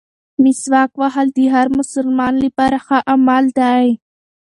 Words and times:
مسواک 0.43 0.91
وهل 1.01 1.27
د 1.37 1.39
هر 1.53 1.67
مسلمان 1.79 2.33
لپاره 2.45 2.77
ښه 2.85 2.97
عمل 3.11 3.45
دی. 3.59 3.85